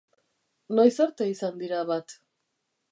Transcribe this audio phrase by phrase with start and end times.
[0.79, 2.19] Noiz arte izan dira bat?